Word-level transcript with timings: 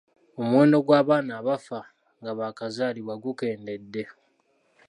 Omuwendo 0.41 0.77
gw’abaana 0.85 1.31
abafa 1.39 1.79
nga 2.19 2.31
baakazaalibwa 2.39 3.15
gukendedde. 3.23 4.03